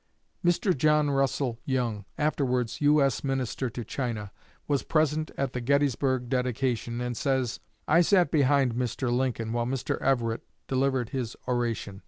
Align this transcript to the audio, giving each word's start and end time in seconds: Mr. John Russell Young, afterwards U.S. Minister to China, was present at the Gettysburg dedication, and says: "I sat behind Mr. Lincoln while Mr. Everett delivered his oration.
Mr. 0.43 0.75
John 0.75 1.11
Russell 1.11 1.59
Young, 1.63 2.05
afterwards 2.17 2.81
U.S. 2.81 3.23
Minister 3.23 3.69
to 3.69 3.85
China, 3.85 4.31
was 4.67 4.81
present 4.81 5.29
at 5.37 5.53
the 5.53 5.61
Gettysburg 5.61 6.27
dedication, 6.27 6.99
and 7.01 7.15
says: 7.15 7.59
"I 7.87 8.01
sat 8.01 8.31
behind 8.31 8.73
Mr. 8.73 9.15
Lincoln 9.15 9.53
while 9.53 9.67
Mr. 9.67 10.01
Everett 10.01 10.41
delivered 10.67 11.09
his 11.09 11.35
oration. 11.47 11.99